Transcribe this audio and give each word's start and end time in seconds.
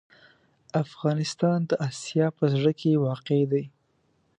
افغانستان 0.83 1.59
د 1.69 1.71
اسیا 1.87 2.27
په 2.37 2.43
زړه 2.53 2.71
کې 2.79 3.01
واقع 3.05 3.41
دی. 3.51 3.63